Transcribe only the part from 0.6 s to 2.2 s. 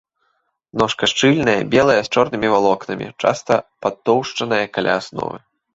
Ножка шчыльная, белая з